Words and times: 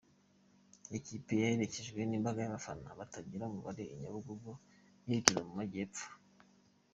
Iyi 0.87 0.99
kipe 1.07 1.31
yaherekejwe 1.41 1.99
n’imbaga 2.03 2.39
y’abafana 2.41 2.87
batagira 2.99 3.43
umubare 3.51 3.83
I 3.93 3.95
Nyabugogo 4.01 4.51
yerekeza 5.07 5.41
mu 5.47 5.53
majyepfo. 5.59 6.07